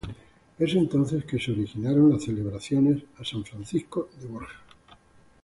Es 0.57 0.73
entonces 0.73 1.25
que 1.25 1.37
se 1.37 1.51
originaron 1.51 2.09
las 2.11 2.23
celebraciones 2.23 3.03
a 3.19 3.23
San 3.23 3.43
Francisco 3.45 4.09
de 4.19 4.25
Borja. 4.25 4.59